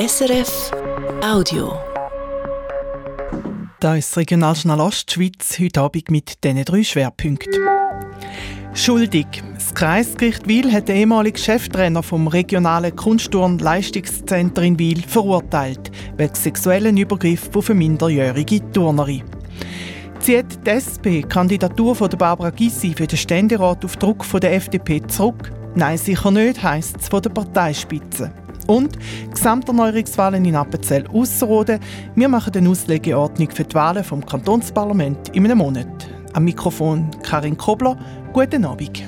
[0.00, 0.70] SRF
[1.22, 1.78] Audio.
[3.80, 7.62] Da ist Regionaljournal Ostschweiz heute Abend mit diesen drei Schwerpunkten.
[8.72, 9.26] Schuldig.
[9.52, 16.96] Das Kreisgericht Wil hat den ehemaligen Cheftrainer vom regionalen Kunstturn-Leistungszentrum in Wil verurteilt, wegen sexuellen
[16.96, 19.24] Übergriff auf eine minderjährige Turnerin.
[20.20, 25.06] Zieht die SP Kandidatur von Barbara Gysi für den Ständerat auf Druck von der FDP
[25.08, 25.52] zurück?
[25.74, 28.32] Nein, sicher nicht, heisst es von der Parteispitze.
[28.70, 28.96] Und
[29.34, 31.80] Gesamterneuerungswahlen in Appenzell Ausserrhoden.
[32.14, 35.88] Wir machen eine Auslegeordnung für die Wahlen vom Kantonsparlament in einem Monat.
[36.34, 37.98] Am Mikrofon Karin Kobler.
[38.32, 39.02] Guten Abend.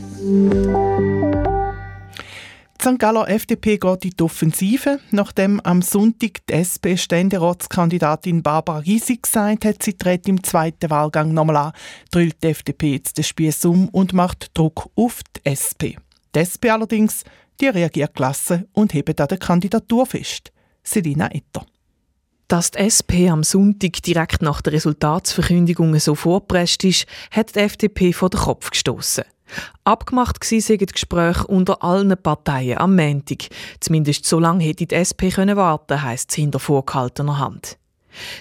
[2.76, 2.98] Die St.
[2.98, 4.98] Galler FDP geht in die Offensive.
[5.12, 11.56] Nachdem am Sonntag die SP-Ständeratskandidatin Barbara Gysi gesagt hat, sie tritt im zweiten Wahlgang nochmal
[11.56, 11.72] an,
[12.10, 16.02] drüllt die FDP jetzt den Spieß um und macht Druck auf die SP.
[16.34, 17.24] Die SP allerdings,
[17.62, 20.52] die reagiert gelassen und hebt an der Kandidatur fest.
[20.82, 21.64] Selina Etter.
[22.48, 28.12] Dass die SP am Sonntag direkt nach der Resultatsverkündigung so vorpresst ist, hat die FDP
[28.12, 29.24] vor den Kopf gestoßen.
[29.84, 33.48] Abgemacht sind die Gespräche unter allen Parteien am Montag.
[33.80, 37.78] Zumindest so lange hätte die SP können warten, heisst es hinter vorgehaltener Hand.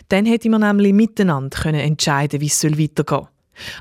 [0.09, 3.27] Dann hätte man nämlich miteinander können entscheiden, wie es weitergehen soll.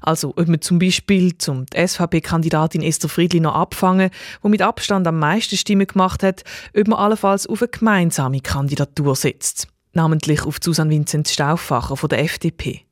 [0.03, 4.11] Also, ob man zum Beispiel zum SVP-Kandidatin Esther Friedli noch abfangen,
[4.43, 6.45] wo mit Abstand am meisten Stimmen gemacht hat,
[6.77, 9.69] ob man allenfalls auf eine gemeinsame Kandidatur setzt.
[9.93, 12.85] Namentlich auf Susanne Vincent Stauffacher von der FDP.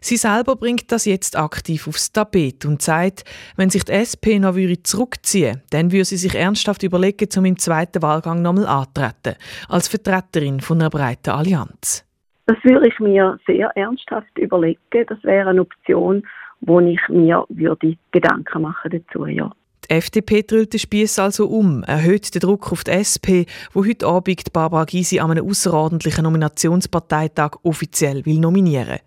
[0.00, 3.24] Sie selber bringt das jetzt aktiv aufs Tapet und sagt,
[3.56, 7.58] wenn sich die SP noch zurückziehen würde, dann würde sie sich ernsthaft überlegen, zum im
[7.58, 9.36] zweiten Wahlgang nochmal antreten,
[9.68, 12.04] als Vertreterin von einer breiten Allianz.
[12.48, 14.80] Das würde ich mir sehr ernsthaft überlegen.
[14.90, 16.26] Das wäre eine Option,
[16.62, 19.52] wo ich mir würde Gedanken machen dazu, ja.
[19.84, 24.06] Die FDP dreht den Spieß also um, erhöht den Druck auf die SP, wo heute
[24.06, 28.98] Abend Barbara Gysi an einem außerordentlichen Nominationsparteitag offiziell will nominieren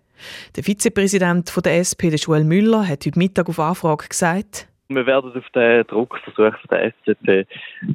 [0.56, 5.32] der Vizepräsident der SP, der Joel Müller, hat heute Mittag auf Anfrage gesagt, wir werden
[5.36, 7.46] auf den Druckversuch der FDP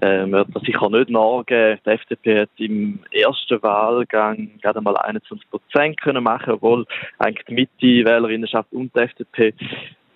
[0.02, 1.80] äh, wird das sicher nicht nachgeben.
[1.86, 6.86] Die FDP hat im ersten Wahlgang gerade mal 21 Prozent können machen, obwohl
[7.20, 9.54] eigentlich die Mitte-Wählerinnenschaft und die FDP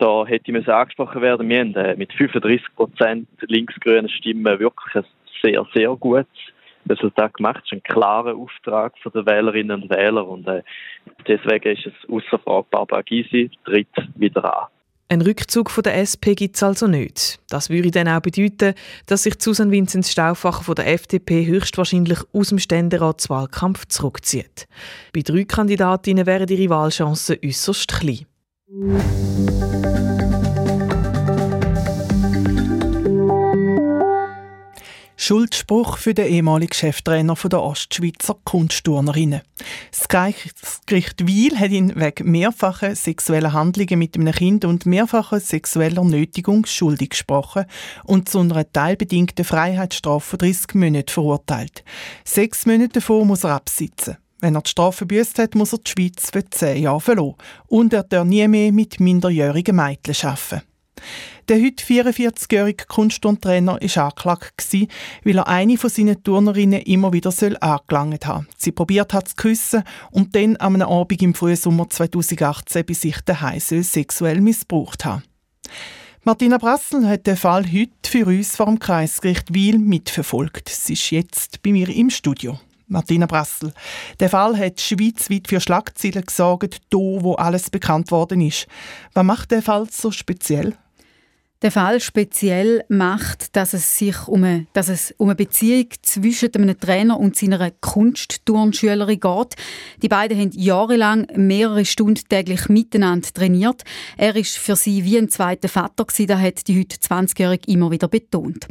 [0.01, 1.47] da hätte man angesprochen werden.
[1.47, 5.05] Wir haben äh, mit 35 Prozent linksgrünen Stimmen wirklich ein
[5.43, 6.25] sehr, sehr gutes
[6.89, 7.63] Resultat gemacht.
[7.63, 10.63] Das ist ein klarer Auftrag von den Wählerinnen und Wählern und äh,
[11.27, 14.67] deswegen ist es außer Frage Barbara Gysi tritt wieder an.
[15.11, 17.41] Ein Rückzug von der SP gibt es also nicht.
[17.49, 18.75] Das würde dann auch bedeuten,
[19.07, 24.69] dass sich Susan Vinzenz Stauffacher von der FDP höchstwahrscheinlich aus dem Ständeratswahlkampf zurückzieht.
[25.13, 28.25] Bei drei Kandidatinnen wären ihre Wahlchancen äußerst klein.
[35.23, 39.41] Schuldspruch für den ehemaligen Cheftrainer der Ostschweizer Kunstturnerinnen.
[39.91, 40.07] Das
[40.87, 46.65] Gericht Wiel hat ihn wegen mehrfacher sexueller Handlungen mit einem Kind und mehrfacher sexueller Nötigung
[46.65, 47.65] schuldig gesprochen
[48.03, 51.83] und zu einer teilbedingten Freiheitsstrafe von 30 Monaten verurteilt.
[52.25, 54.17] Sechs Monate davor muss er absitzen.
[54.39, 57.35] Wenn er die Strafe büßt hat, muss er die Schweiz für zehn Jahre verloren.
[57.67, 60.70] Und er darf nie mehr mit minderjährigen Mädchen arbeiten.
[61.49, 64.67] Der heute 44-jährige Kunstturntrainer war angeklagt,
[65.23, 69.83] weil er eine von seinen Turnerinnen immer wieder angelangt haben Sie probiert hat zu küssen
[70.11, 75.23] und dann am Abend im Frühsommer 2018 bei sich daheim sexuell missbraucht haben.
[76.23, 80.69] Martina Brassel hat den Fall heute für uns vor dem Kreisgericht Wiel mitverfolgt.
[80.69, 82.59] Sie ist jetzt bei mir im Studio.
[82.85, 83.73] Martina Brassel.
[84.19, 88.67] Der Fall hat schweizweit für Schlagzeilen gesorgt, da wo alles bekannt worden ist.
[89.13, 90.77] Was macht der Fall so speziell?
[91.61, 96.55] Der Fall speziell macht, dass es sich um eine, dass es um eine Beziehung zwischen
[96.55, 99.55] einem Trainer und seiner Kunstturnschülerin geht.
[100.01, 103.83] Die beiden haben jahrelang mehrere Stunden täglich miteinander trainiert.
[104.17, 107.91] Er ist für sie wie ein zweiter Vater gewesen, das hat die heute 20-Jährige immer
[107.91, 108.65] wieder betont.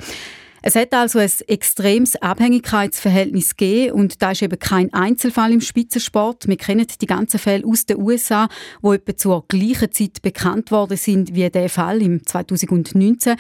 [0.63, 6.49] Es hat also ein extremes Abhängigkeitsverhältnis gegeben und da ist eben kein Einzelfall im Spitzensport.
[6.49, 8.49] Wir kennen die ganzen Fälle aus den USA,
[8.83, 13.37] wo etwa zur gleichen Zeit bekannt worden sind wie der Fall im 2019.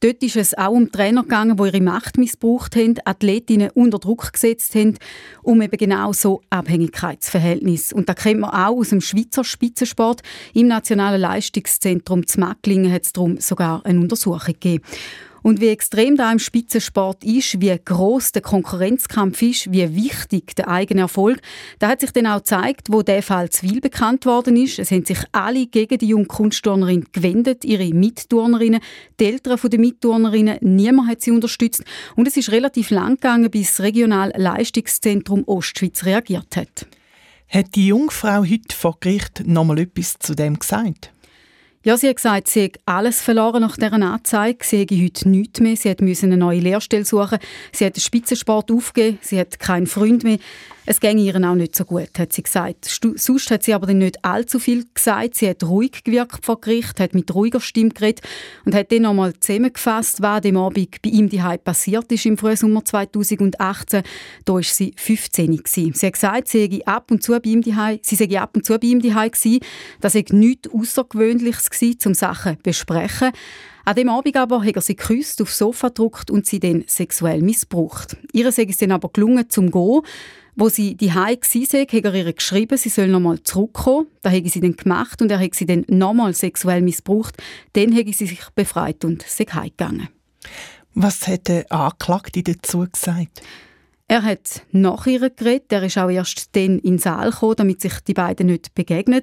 [0.00, 4.32] Dort ist es auch um Trainer gegangen, die ihre Macht missbraucht haben, Athletinnen unter Druck
[4.32, 4.96] gesetzt haben,
[5.42, 7.92] um eben genau so Abhängigkeitsverhältnis.
[7.92, 10.22] Und da kennt man auch aus dem Schweizer Spitzensport.
[10.54, 14.82] Im Nationalen Leistungszentrum zu Macklingen hat es darum sogar eine Untersuchung gegeben.
[15.42, 20.68] Und wie extrem da im Spitzensport ist, wie groß der Konkurrenzkampf ist, wie wichtig der
[20.68, 21.40] eigene Erfolg,
[21.78, 24.78] da hat sich dann auch gezeigt, wo der Fall Zwil bekannt worden ist.
[24.78, 28.80] Es haben sich alle gegen die junge Kunstturnerin gewendet, ihre Mitturnerinnen,
[29.18, 31.84] die Eltern der Mitturnerinnen, niemand hat sie unterstützt.
[32.16, 36.86] Und es ist relativ lang gegangen, bis das Regional Leistungszentrum Ostschweiz reagiert hat.
[37.48, 41.11] Hat die Jungfrau heute vor Gericht noch mal etwas zu dem gesagt?
[41.84, 44.64] Ja, sie hat gesagt, sie hat alles verloren nach dieser Anzeige.
[44.64, 45.76] Sie hätte heute nichts mehr.
[45.76, 47.38] Sie musste eine neue Lehrstelle suchen.
[47.72, 49.18] Sie hat den Spitzensport aufgegeben.
[49.20, 50.38] Sie hat keinen Freund mehr.
[50.84, 52.86] Es ging ihr auch nicht so gut, hat sie gesagt.
[53.14, 55.36] Sonst hat sie aber nicht allzu viel gesagt.
[55.36, 58.22] Sie hat ruhig gewirkt vor Gericht, hat mit ruhiger Stimme geredet
[58.64, 62.84] und hat dann nochmal zusammengefasst, was dem Abend bei ihm die passiert ist im Frühsommer
[62.84, 64.02] 2018.
[64.44, 65.92] Da war sie 15 gewesen.
[65.94, 68.66] Sie hat gesagt, sie sei ab und zu bei ihm die sie sei ab und
[68.66, 69.60] zu bei ihm gewesen.
[70.00, 73.30] Das sei nichts Außergewöhnliches gewesen, um Sachen zu besprechen.
[73.84, 77.42] An dem Abend aber hat er sie geküsst, aufs Sofa gedruckt und sie dann sexuell
[77.42, 78.16] missbraucht.
[78.32, 80.02] Ihr sei es dann aber gelungen, zum Gehen.
[80.54, 84.08] Wo sie die Hai war, hat er ihr geschrieben, sie soll nochmal zurückkommen.
[84.20, 87.36] Das hat sie dann gemacht und er hat sie dann nochmal sexuell missbraucht.
[87.72, 90.08] Dann hat sie sich befreit und sei heimgegangen.
[90.94, 93.40] Was hat der Anklagte dazu gesagt?
[94.08, 95.72] Er hat nach ihr geredet.
[95.72, 99.22] Er ist auch erst dann in den Saal gekommen, damit sich die beiden nicht begegnen.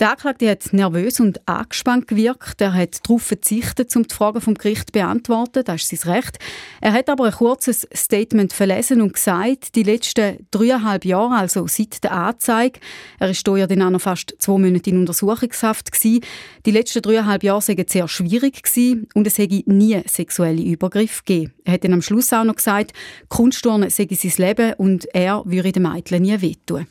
[0.00, 2.60] Der Anklagte hat nervös und angespannt gewirkt.
[2.60, 5.62] Er hat darauf verzichtet, um die Fragen vom Gericht zu beantworten.
[5.64, 6.38] Das ist sein Recht.
[6.80, 12.02] Er hat aber ein kurzes Statement verlesen und gesagt, die letzten dreieinhalb Jahre, also seit
[12.02, 12.80] der Anzeige,
[13.20, 16.24] er ist ja dann auch noch fast zwei Monate in Untersuchungshaft gewesen,
[16.66, 21.54] die letzten dreieinhalb Jahre seien sehr schwierig gewesen und es hätte nie sexuelle Übergriffe gegeben.
[21.64, 22.92] Er hat dann am Schluss auch noch gesagt,
[23.28, 26.88] Kunstturnen sei sein Leben und er würde den Mädchen nie wehtun.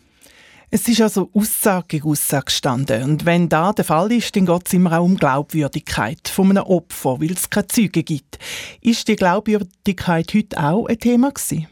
[0.76, 3.04] Es ist also Aussage gegen Aussage gestanden.
[3.04, 6.64] Und wenn da der Fall ist, dann geht es immer auch um Glaubwürdigkeit von einem
[6.64, 8.40] Opfer, weil es keine Zeugen gibt.
[8.82, 11.68] Ist die Glaubwürdigkeit heute auch ein Thema gewesen?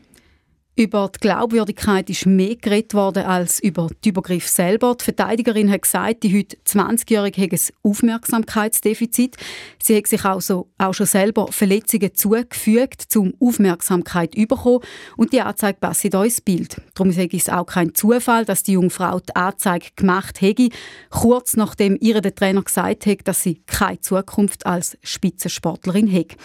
[0.82, 4.96] Über die Glaubwürdigkeit ist mehr geredet worden als über den Übergriff selber.
[5.00, 9.38] Die Verteidigerin hat gesagt, die heute 20-Jährige hätte ein Aufmerksamkeitsdefizit.
[9.80, 14.80] Sie hat sich also auch schon selber Verletzungen zugefügt, um Aufmerksamkeit zu bekommen.
[15.18, 16.82] Und die Anzeige passt in ins Bild.
[16.96, 20.70] Darum ist es auch kein Zufall, dass die junge Frau die Anzeige gemacht hätte,
[21.12, 26.38] kurz nachdem ihr der Trainer gesagt hat, dass sie keine Zukunft als Spitzensportlerin hat.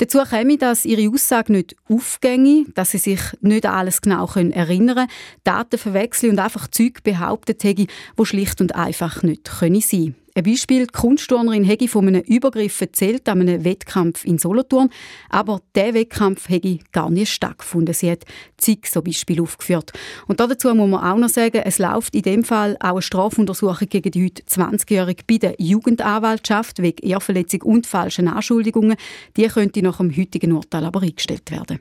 [0.00, 4.96] Dazu käme, dass ihre Aussage nicht aufgänge, dass sie sich nicht an alles genau erinnern
[4.96, 5.10] können,
[5.44, 7.86] Daten verwechseln und einfach Zeug behauptet hätte,
[8.16, 10.14] wo schlicht und einfach nicht sein können.
[10.34, 14.90] Ein Beispiel, die Kunstturnerin hätte von einem Übergriff erzählt an einem Wettkampf in Solothurn,
[15.28, 17.92] aber der Wettkampf hätte gar nicht stattgefunden.
[17.94, 18.24] Sie hat
[18.56, 19.92] zig so Beispiele aufgeführt.
[20.28, 23.88] Und dazu muss man auch noch sagen, es läuft in dem Fall auch eine Strafuntersuchung
[23.88, 28.96] gegen die heute 20-Jährige bei der Jugendanwaltschaft wegen Ehrverletzung und falschen Anschuldigungen.
[29.36, 31.80] Die könnte nach dem heutigen Urteil aber eingestellt werden.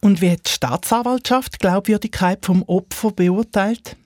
[0.00, 3.96] Und wie hat die Staatsanwaltschaft die Glaubwürdigkeit vom Opfer beurteilt?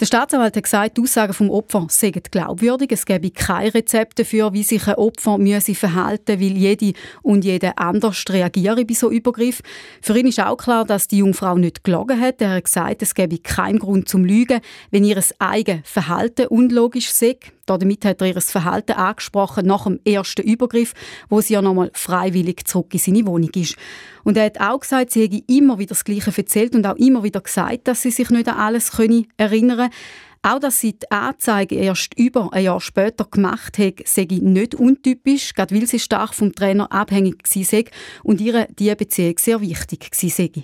[0.00, 2.90] Der Staatsanwalt hat gesagt, die Aussagen vom Opfer seien glaubwürdig.
[2.90, 7.78] Es gebe kein Rezept dafür, wie sich ein Opfer müsse verhalten weil jede und jeder
[7.78, 9.60] anders reagiere bei so Übergriff.
[10.02, 12.40] Für ihn ist auch klar, dass die Jungfrau nicht gelogen hat.
[12.42, 14.60] Er hat gesagt, es gebe keinen Grund zum Lügen,
[14.90, 17.36] wenn ihr eigenes Verhalten unlogisch sei.
[17.66, 20.94] Damit hat er ihr Verhalten angesprochen nach dem ersten Übergriff,
[21.28, 23.76] wo sie ja nochmal freiwillig zurück in seine Wohnung ist.
[24.22, 27.22] Und er hat auch gesagt, sie hätte immer wieder das Gleiche erzählt und auch immer
[27.22, 29.90] wieder gesagt, dass sie sich nicht an alles können erinnern könne.
[30.46, 35.54] Auch, dass sie die Anzeige erst über ein Jahr später gemacht hat, sei nicht untypisch,
[35.54, 37.84] gerade weil sie stark vom Trainer abhängig war
[38.24, 40.62] und ihre diese Beziehung sehr wichtig war.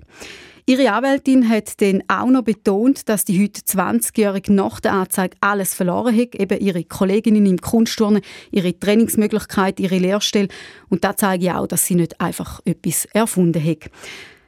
[0.70, 5.74] Ihre Anwältin hat dann auch noch betont, dass die heute 20-Jährige nach der Anzeige alles
[5.74, 8.22] verloren hat, eben ihre Kolleginnen im Kunstturnen,
[8.52, 10.46] ihre Trainingsmöglichkeit, ihre Lehrstelle.
[10.88, 13.90] Und das zeigt ja auch, dass sie nicht einfach etwas erfunden hat.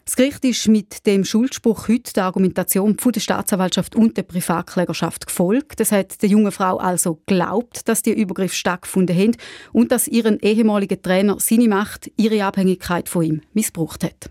[0.04, 5.26] Das Gericht ist mit dem Schuldspruch heute der Argumentation von der Staatsanwaltschaft und der Privatklägerschaft
[5.26, 5.80] gefolgt.
[5.80, 9.36] Das hat der jungen Frau also geglaubt, dass die Übergriffe stattgefunden haben
[9.72, 14.30] und dass ihren ehemaligen Trainer seine Macht, ihre Abhängigkeit von ihm missbraucht hat.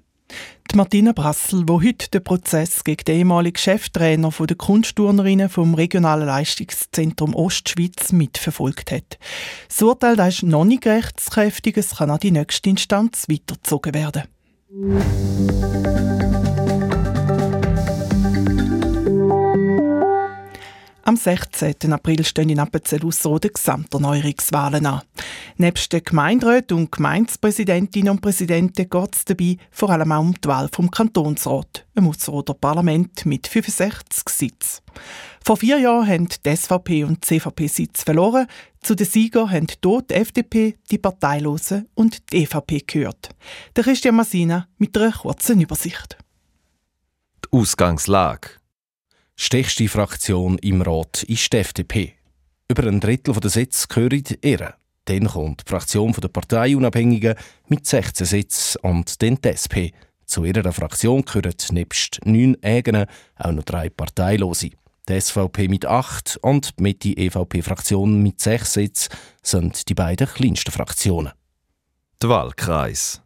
[0.71, 6.27] Die Martina Brassel, wo heute den Prozess gegen den ehemaligen Cheftrainer der Kunstturnerinnen vom Regionalen
[6.27, 9.19] Leistungszentrum Ostschweiz mitverfolgt hat.
[9.67, 14.23] Das Urteil das ist noch nicht rechtskräftig, es kann an die nächste Instanz weitergezogen werden.
[21.03, 21.91] Am 16.
[21.91, 25.01] April stehen in Appenzell Ausserrhoden Gesamterneuerungswahlen an.
[25.62, 30.48] Nebst den Gemeinderäten und Gemeindepräsidentinnen und Präsidenten geht es dabei vor allem auch um die
[30.48, 34.82] Wahl vom Kantonsrat, im Ausserrhoder Parlament mit 65 Sitzen.
[35.46, 38.48] Vor vier Jahren haben die SVP und die CVP Sitz verloren.
[38.82, 43.30] Zu den Siegern haben hier die FDP, die Parteilosen und die EVP gehört.
[43.75, 46.18] Der Christian Massina mit einer kurzen Übersicht.
[47.46, 48.50] Die Ausgangslage
[49.36, 52.13] Stechste Fraktion im Rat ist die FDP.
[52.68, 54.80] Über ein Drittel der Sitze gehören ihr.
[55.05, 57.36] Dann kommt die Fraktion der Parteiunabhängigen
[57.67, 59.91] mit 16 Sitzen und dann die SP.
[60.25, 64.70] Zu ihrer Fraktion gehören nebst neun eigenen auch noch drei Parteilose.
[65.10, 69.10] Die SVP mit acht und die Mitte-EVP-Fraktion mit sechs Sitzen
[69.41, 71.34] sind die beiden kleinsten Fraktionen.
[72.22, 73.22] Die Wahlkreis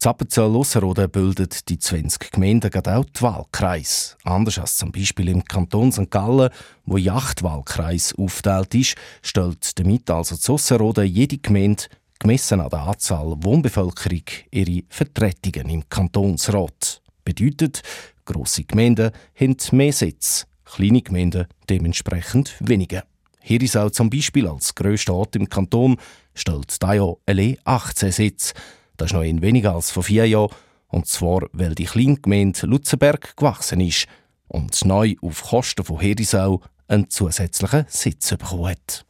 [0.00, 4.16] Zappenzell-Ausserrhoden bildet die 20 Gemeinden gerade auch die Wahlkreis.
[4.24, 6.10] Anders als zum Beispiel im Kanton St.
[6.10, 6.48] Gallen,
[6.86, 11.84] wo in acht Wahlkreise aufgeteilt ist, stellt damit also zu Ausserrhoden jede Gemeinde
[12.18, 17.02] gemessen an der Anzahl Wohnbevölkerung ihre Vertretungen im Kantonsrat.
[17.22, 17.82] Bedeutet,
[18.24, 23.04] grosse Gemeinden haben mehr Sitze, kleine Gemeinden dementsprechend weniger.
[23.40, 25.98] Herisau zum Beispiel als grösster Ort im Kanton
[26.34, 26.88] stellt da
[27.26, 28.54] allein 18 Sitze.
[29.00, 30.54] Das ist noch in weniger als vor vier Jahren.
[30.88, 34.06] Und zwar, weil die Kleingemeinde Lutzenberg gewachsen ist
[34.46, 39.06] und neu auf Kosten von Herisau einen zusätzlichen Sitz bekommen hat.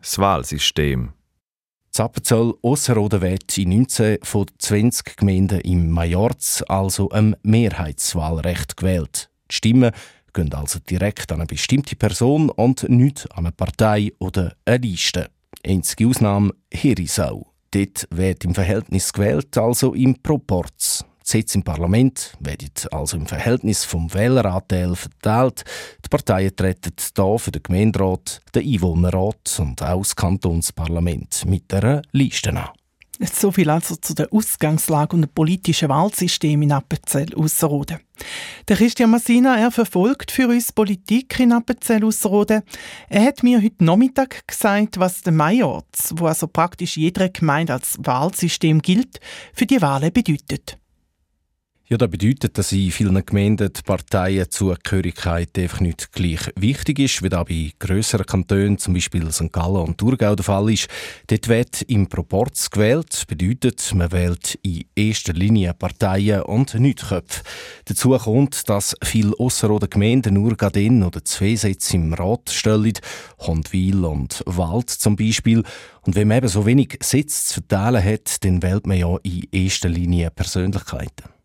[0.00, 1.12] Das Wahlsystem.
[1.90, 9.28] Zappenzell Ausserrhoden wird in 19 von 20 Gemeinden im Majorz also ein Mehrheitswahlrecht gewählt.
[9.50, 9.90] Die Stimmen
[10.34, 15.30] gehen also direkt an eine bestimmte Person und nicht an eine Partei oder eine Liste.
[15.66, 17.55] Einzige Ausnahme Herisau.
[17.76, 21.04] Dort wird im Verhältnis gewählt, also im Proporz.
[21.26, 25.64] Die Sitze im Parlament werden also im Verhältnis vom Wähleranteil verteilt.
[26.02, 32.00] Die Parteien treten hier für den Gemeinderat, den Einwohnerrat und auch das Kantonsparlament mit einer
[32.12, 32.70] Liste an.
[33.20, 38.00] So viel also zu der Ausgangslage und dem politischen Wahlsystem in Appenzell Ausserrhoden.
[38.68, 42.62] Der Christian Massina, er verfolgt für uns Politik in Appenzell Ausserrhoden.
[43.08, 47.96] Er hat mir heute Nachmittag gesagt, was der Majorz, wo also praktisch jeder Gemeinde als
[48.02, 49.20] Wahlsystem gilt,
[49.54, 50.78] für die Wahlen bedeutet.
[51.88, 57.28] Ja, das bedeutet, dass in vielen Gemeinden die Parteienzugehörigkeit einfach nicht gleich wichtig ist, wie
[57.28, 59.52] das bei grösseren Kantonen, zum Beispiel St.
[59.52, 60.88] Gallen und Thurgau der Fall ist.
[61.28, 67.44] Dort wird im Proporz gewählt, bedeutet, man wählt in erster Linie Parteien und nicht Köpfe.
[67.84, 72.94] Dazu kommt, dass viele ausserrhoder Gemeinden nur Gadin oder zwei Sitze im Rat stellen,
[73.38, 75.62] Hondwil und Wald zum Beispiel.
[76.00, 79.46] Und wenn man eben so wenig Sitze zu verteilen hat, dann wählt man ja in
[79.52, 81.35] erster Linie Persönlichkeiten.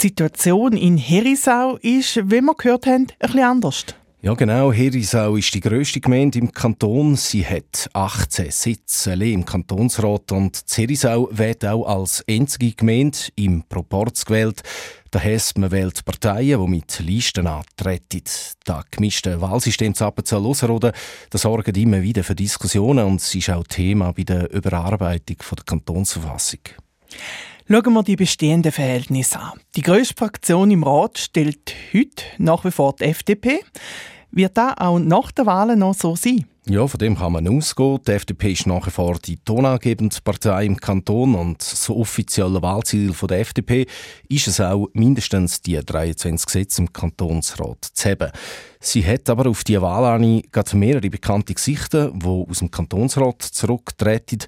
[0.00, 3.84] Die Situation in Herisau ist, wie wir gehört haben, bisschen anders.
[4.24, 4.72] Ja, genau.
[4.72, 7.16] Herisau ist die grösste Gemeinde im Kanton.
[7.16, 14.24] Sie hat 18 Sitze im Kantonsrat und Herisau wird auch als einzige Gemeinde im Proporz
[14.24, 14.62] gewählt.
[15.10, 18.22] Das heisst, man wählt Parteien, die mit Listen antreten.
[18.64, 20.92] Das gemischte Wahlsystem zu Appenzell-Ausserrhoden
[21.34, 26.60] sorgt immer wieder für Diskussionen und es ist auch Thema bei der Überarbeitung der Kantonsverfassung.
[27.68, 29.60] Schauen wir die bestehenden Verhältnisse an.
[29.76, 33.60] Die grösste Fraktion im Rat stellt heute nach wie vor die FDP.
[34.30, 36.46] Wird das auch nach der Wahl noch so sein?
[36.68, 37.98] Ja, von dem kann man ausgehen.
[38.06, 43.12] Die FDP ist nach wie vor die tonangebende Partei im Kanton und das offizielle Wahlziel
[43.28, 43.86] der FDP
[44.28, 48.30] ist es auch, mindestens die 23 Sitze im Kantonsrat zu haben.
[48.78, 54.38] Sie hat aber auf die Wahl mehrere bekannte Gesichter, die aus dem Kantonsrat zurücktreten.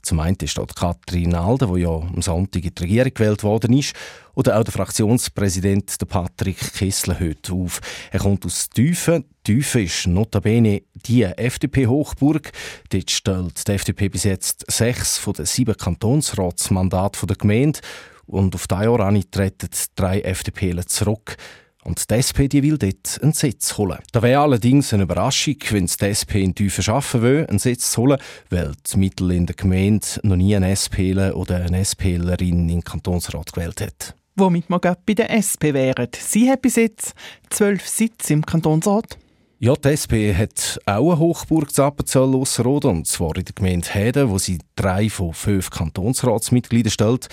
[0.00, 3.76] Zum einen ist dort Katrin Alde, die ja am Sonntag in die Regierung gewählt worden
[3.76, 3.94] ist,
[4.34, 7.80] oder auch der Fraktionspräsident Patrick Kessler hört auf.
[8.12, 9.24] Er kommt aus Tüfen.
[9.44, 12.50] Tüfen ist notabene die FDP-Hochburg.
[12.88, 17.80] Dort stellt die FDP bis jetzt sechs von den sieben Kantonsratsmandaten der Gemeinde.
[18.24, 21.36] Und auf dieses Jahr treten drei FDPler zurück.
[21.84, 23.98] Und die SP die will dort einen Sitz holen.
[24.12, 27.90] Da wäre allerdings eine Überraschung, wenn es die SP in Tiefen schaffen will, einen Sitz
[27.90, 32.60] zu holen, weil die Mittel in der Gemeinde noch nie einen SPler oder eine SPlerin
[32.60, 34.14] in den Kantonsrat gewählt hat.
[34.36, 36.08] Womit wir gerade bei der SP wären.
[36.18, 37.12] Sie hat bis jetzt
[37.50, 39.18] zwölf Sitze im Kantonsrat.
[39.64, 43.88] Ja, die SP hat auch eine Hochburg zu Appenzell Ausserrhoden, und zwar in der Gemeinde
[43.90, 47.28] Heden, wo sie drei von fünf Kantonsratsmitgliedern stellt.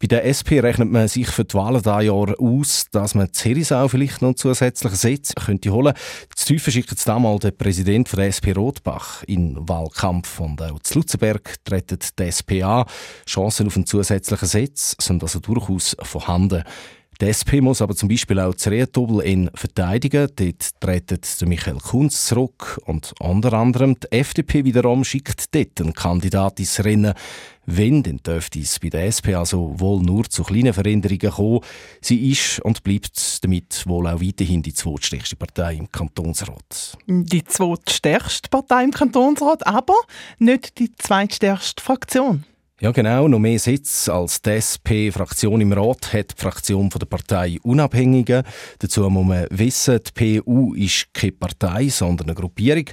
[0.00, 3.86] Bei der SP rechnet man sich für die Wahlen dieses Jahr aus, dass man Zerisau
[3.88, 5.92] vielleicht noch einen zusätzlichen Sitz könnte holen.
[6.34, 11.00] Zu Teufel schickt es damals der Präsident der SP Rotbach in Wahlkampf und auch zu
[11.00, 12.86] Lutzenberg treten die SP an.
[13.26, 16.64] Chancen auf einen zusätzlichen Sitz sind also durchaus vorhanden.
[17.20, 20.28] Die SP muss aber zum Beispiel auch das Rehtobel in verteidigen.
[20.36, 26.60] Dort treten Michael Kunz zurück und unter anderem die FDP wiederum schickt dort einen Kandidat
[26.60, 27.14] ins Rennen.
[27.66, 31.60] Wenn, dann dürfte es bei der SP also wohl nur zu kleinen Veränderungen kommen.
[32.00, 36.96] Sie ist und bleibt damit wohl auch weiterhin die zweitstärkste Partei im Kantonsrat.
[37.08, 39.96] Die zweitstärkste Partei im Kantonsrat, aber
[40.38, 42.44] nicht die zweitstärkste Fraktion.
[42.80, 43.26] Ja, genau.
[43.26, 48.44] Noch mehr Sitz als die SP-Fraktion im Rat hat die Fraktion der Partei Unabhängige.
[48.78, 52.84] Dazu muss man wissen, die PU ist keine Partei, sondern eine Gruppierung.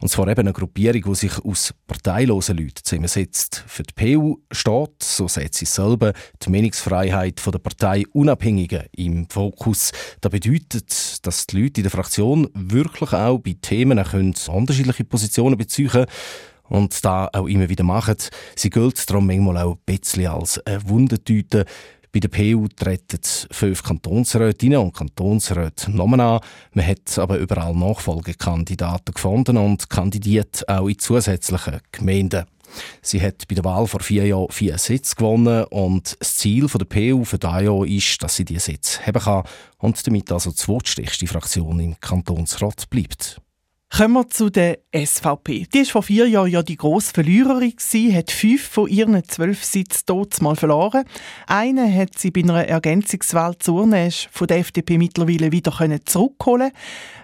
[0.00, 3.62] Und zwar eben eine Gruppierung, die sich aus parteilosen Leuten zusammensetzt.
[3.68, 9.92] Für die PU steht, so setzt sie selber, die Meinungsfreiheit der Partei Unabhängigen im Fokus.
[10.20, 15.56] Das bedeutet, dass die Leute in der Fraktion wirklich auch bei Themen können unterschiedliche Positionen
[15.56, 16.06] beziehen können
[16.68, 18.16] und da auch immer wieder machen.
[18.56, 20.84] Sie gilt darum manchmal auch ein bisschen als eine.
[22.10, 23.20] Bei der PU treten
[23.50, 26.40] fünf Kantonsrätinnen und Kantonsräte Namen an.
[26.72, 32.46] Man hat aber überall Nachfolgekandidaten gefunden und kandidiert auch in zusätzlichen Gemeinden.
[33.02, 36.84] Sie hat bei der Wahl vor vier Jahren vier Sitze gewonnen und das Ziel der
[36.84, 39.44] PU für dieses Jahr ist, dass sie diese Sitze haben kann
[39.78, 43.40] und damit also die zweitstärkste Fraktion im Kantonsrat bleibt.
[43.90, 45.66] Kommen wir zu der SVP.
[45.72, 49.64] Die war vor vier Jahren ja die grosse Verliererin, gewesen, hat fünf von ihren zwölf
[49.64, 51.04] Sitzen dort mal verloren.
[51.46, 55.72] Einen hat sie bei einer Ergänzungswahl zunächst von der FDP mittlerweile wieder
[56.04, 56.70] zurückholen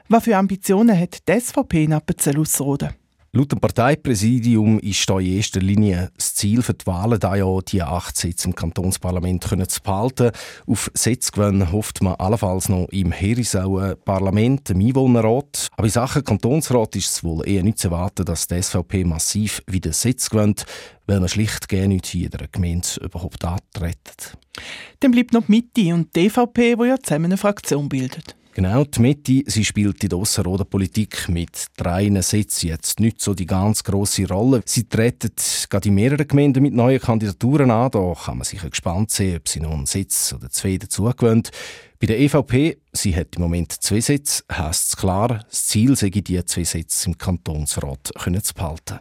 [0.08, 3.03] Was für Ambitionen hat die SVP in Appenzell-Ausserrhoden?
[3.36, 7.58] Laut dem Parteipräsidium ist da in erster Linie das Ziel für die Wahlen, da ja
[7.62, 10.30] die acht Sitze im Kantonsparlament können zu behalten.
[10.68, 15.66] Auf Sitzgewinn hofft man allenfalls noch im Herisauer Parlament, im Einwohnerrat.
[15.72, 19.62] Aber in Sachen Kantonsrat ist es wohl eher nicht zu erwarten, dass die SVP massiv
[19.66, 20.64] wieder Sitz gewinnt,
[21.08, 24.38] weil man schlicht gerne nicht in jeder Gemeinde überhaupt antreten.
[25.00, 28.36] Dann bleibt noch die Mitte und die EVP, die ja zusammen eine Fraktion bildet.
[28.54, 33.34] Genau, die Mitte, sie spielt in der Ausserrhoder Politik mit drei Sitzen jetzt nicht so
[33.34, 34.62] die ganz große Rolle.
[34.64, 35.32] Sie treten
[35.68, 37.90] gerade in mehreren Gemeinden mit neuen Kandidaturen an.
[37.90, 41.50] Da kann man sicher gespannt sein, ob sie noch einen Sitz oder zwei dazugewöhnt.
[41.98, 46.10] Bei der EVP, sie hat im Moment zwei Sitze, heisst es klar, das Ziel sei,
[46.10, 49.00] die zwei Sitze im Kantonsrat zu behalten.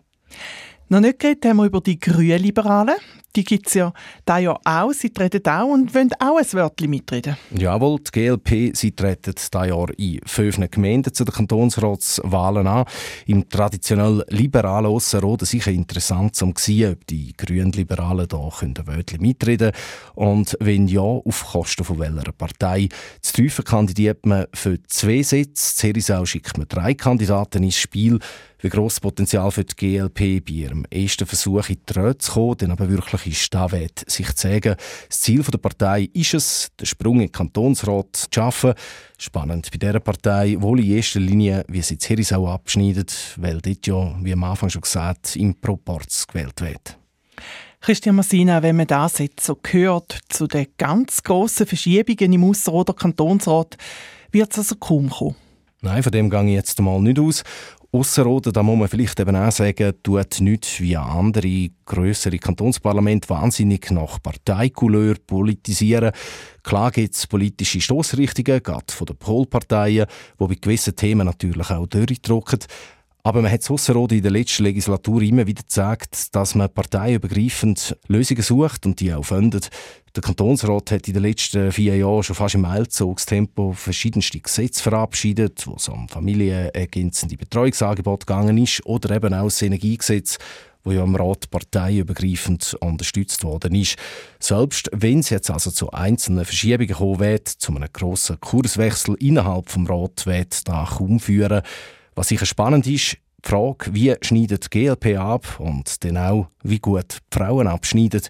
[0.90, 2.96] Noch nicht geredet haben wir über die Grünliberalen.
[3.36, 3.92] Die gibt es ja
[4.26, 4.94] da ja auch.
[4.94, 7.36] Sie treten auch und wollen auch ein Wörtchen mitreden.
[7.52, 12.86] Jawohl, die GLP sie treten dieses Jahr in fünf Gemeinden zu den Kantonsratswahlen an.
[13.26, 19.72] Im traditionell liberalen Ausserrhoden sicher interessant zu sehen, ob die Grünliberalen da ein Wörtchen mitreden
[19.72, 19.84] können.
[20.14, 22.90] Und wenn ja, auf Kosten von welcher Partei.
[23.22, 25.76] Zu Tiefen kandidiert man für zwei Sitze.
[25.76, 28.20] Zerisau schickt man drei Kandidaten ins Spiel
[28.64, 32.58] wie grosses Potenzial für die GLP bei ihrem ersten Versuch in die Röhre zu kommen,
[32.60, 34.76] dann aber wirklich ist da wert, sich zu sagen.
[35.08, 38.74] Das Ziel der Partei ist es, den Sprung in den Kantonsrat zu schaffen.
[39.18, 44.16] Spannend bei dieser Partei, wohl in erster Linie, wie sie Herisau abschneidet, weil dort ja,
[44.22, 46.98] wie am Anfang schon gesagt, im Proporz gewählt wird.
[47.82, 52.86] Christian Massina, wenn man das jetzt so hört, zu den ganz grossen Verschiebungen im Ausser-
[52.94, 53.76] Kantonsrat,
[54.32, 55.36] wird es also kaum kommen.
[55.82, 57.44] Nein, von dem gehe ich jetzt mal nicht aus.
[57.96, 63.92] Ausserrhoden, da muss man vielleicht eben auch sagen, tut nicht wie andere größere Kantonsparlamente wahnsinnig
[63.92, 66.12] nach Parteikouleur politisieren.
[66.64, 70.08] Klar gibt es politische Stoßrichtungen, gerade von den Polparteien,
[70.40, 72.62] die bei gewissen Themen natürlich auch durchdrücken.
[73.26, 78.42] Aber man hat Ausserrhoden in der letzten Legislatur immer wieder gezeigt, dass man parteiübergreifend Lösungen
[78.42, 79.70] sucht und die auch findet.
[80.14, 85.66] Der Kantonsrat hat in den letzten vier Jahren schon fast im Eilzugstempo verschiedenste Gesetze verabschiedet,
[85.66, 90.38] wo es um familienergänzende Betreuungsangebote gegangen ist oder eben auch das Energiegesetz,
[90.84, 93.96] wo ja im Rat parteiübergreifend unterstützt worden ist.
[94.42, 99.70] Selbst wenn es jetzt also zu einzelnen Verschiebungen kommen wird, zu einem grossen Kurswechsel innerhalb
[99.70, 101.62] vom Rat wird da kaum führen.
[102.16, 106.80] Was sicher spannend ist, die Frage, wie schneidet die GLP ab und dann auch, wie
[106.80, 108.22] gut die Frauen abschneiden,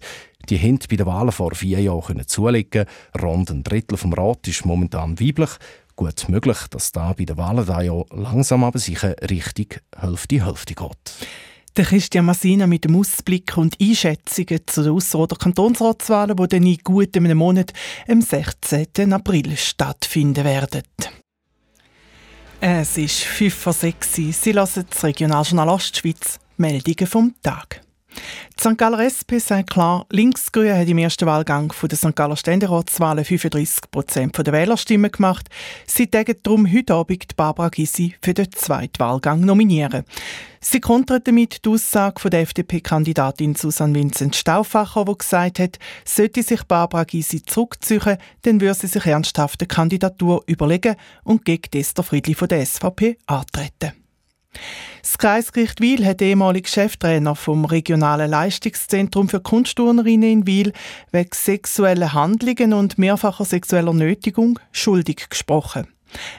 [0.49, 2.85] die haben bei den Wahlen vor vier Jahren zulegen
[3.21, 5.51] Rund ein Drittel vom Rat ist momentan weiblich.
[5.95, 11.27] Gut möglich, dass da bei den Wahlen da ja langsam aber sicher Richtung Hälfte-Hälfte geht.
[11.77, 16.67] Der Christian Massina mit dem Ausblick und Einschätzungen zu den Ausser- oder Kantonsratswahlen, die dann
[16.67, 17.73] in gut einem Monat
[18.07, 19.13] am 16.
[19.13, 20.83] April stattfinden werden.
[22.65, 26.39] Es ist 5 vor 6 Sie hören das Regionaljournal Ostschweiz.
[26.55, 27.81] Meldungen vom Tag.
[28.59, 28.77] Die St.
[28.77, 32.15] Galler SP sagt klar, Linksgrün hat im ersten Wahlgang von der St.
[32.15, 35.49] Galler Ständeratswahlen 35 Prozent der Wählerstimmen gemacht.
[35.87, 40.03] Sie tagen darum heute Abend Barbara Gysi für den zweiten Wahlgang nominieren.
[40.61, 46.41] Sie kontert damit die Aussage von der FDP-Kandidatin Susanne Vincent Stauffacher, die gesagt hat, sollte
[46.41, 52.03] sich Barbara Gysi zurückziehen, dann würde sie sich ernsthaft eine Kandidatur überlegen und gegen Esther
[52.03, 54.02] Friedli von der SVP antreten.
[55.01, 60.73] Das Kreisgericht Wiel hat ehemalige Cheftrainer vom regionalen Leistungszentrum für Kunstturnerinnen in Wiel
[61.11, 65.87] wegen sexueller Handlungen und mehrfacher sexueller Nötigung schuldig gesprochen.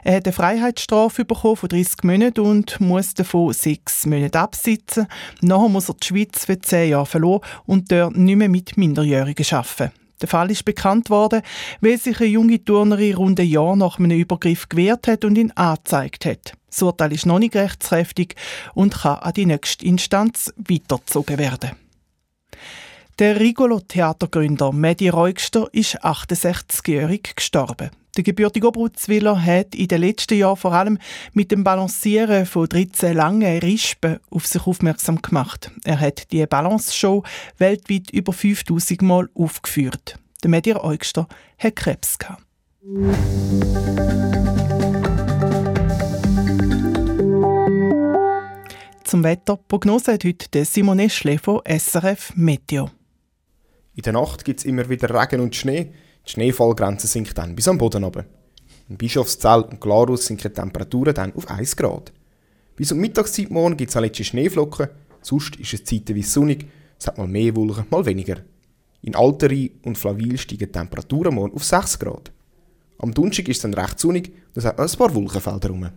[0.03, 5.09] Er hat eine Freiheitsstrafe bekommen von 30 Monaten und muss davon sechs Monate absitzen.
[5.41, 9.47] Nachher muss er die Schweiz für zehn Jahre verloren und dort nicht mehr mit Minderjährigen
[9.51, 10.04] arbeiten.
[10.25, 11.43] Der Fall ist bekannt worden,
[11.83, 15.51] weil sich eine junge Turnerin rund ein Jahr nach einem Übergriff gewehrt hat und ihn
[15.51, 16.55] angezeigt hat.
[16.71, 18.35] Das Urteil ist noch nicht rechtskräftig
[18.73, 21.73] und kann an die nächste Instanz weitergezogen werden.
[23.21, 27.91] Der Rigolo-Theatergründer Medi Reugster ist 68-jährig gestorben.
[28.17, 30.99] Der gebürtige Obrutzwiller hat in den letzten Jahren vor allem
[31.33, 35.71] mit dem Balancieren von 13 langen Rispen auf sich aufmerksam gemacht.
[35.85, 37.23] Er hat die Balance-Show
[37.59, 40.19] weltweit über 5000 Mal aufgeführt.
[40.43, 42.43] Der Medi Reugster hat Krebs gehabt.
[49.05, 49.57] Zum Wetter.
[49.69, 52.91] Prognose hat heute Simone Eschle von SRF Meteo.
[53.95, 55.93] In der Nacht gibt es immer wieder Regen und Schnee.
[56.27, 58.25] Die Schneefallgrenze sinkt dann bis am Boden runter.
[58.89, 62.13] In Bischofszell und Glarus sinken die Temperaturen dann auf 1 Grad.
[62.77, 64.89] Bis um Mittagszeit morgen gibt es letzte Schneeflocken,
[65.23, 66.67] sonst ist es zeitweise sonnig,
[66.99, 68.39] es hat mal mehr Wolken, mal weniger.
[69.03, 72.33] In Alteri und Flavil steigen die Temperaturen morgen auf 6 Grad.
[72.99, 75.91] Am Donnerstag ist es dann recht sonnig und es hat noch ein paar Wolkenfelder rum.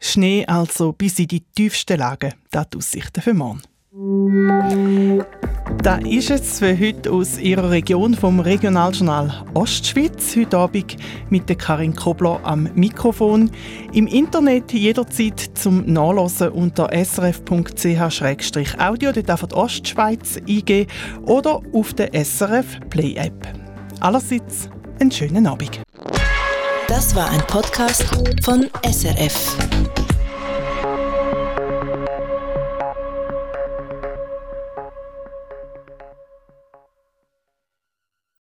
[0.00, 2.34] Schnee also bis in die tiefsten Lagen.
[2.50, 3.62] Das die Aussichten für morgen.
[5.82, 10.36] Da ist es für heute aus Ihrer Region vom Regionaljournal Ostschweiz.
[10.36, 10.96] Heute Abend
[11.28, 13.50] mit Karin Kobler am Mikrofon.
[13.92, 17.50] Im Internet jederzeit zum Nachlesen unter srf.ch-audio,
[19.10, 20.88] dort einfach Ostschweiz eingeben
[21.26, 23.48] oder auf der SRF Play App.
[23.98, 25.80] Allerseits einen schönen Abend.
[26.86, 28.04] Das war ein Podcast
[28.44, 29.56] von SRF.